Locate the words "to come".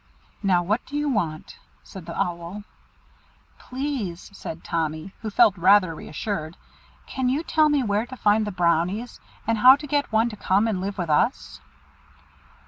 10.31-10.67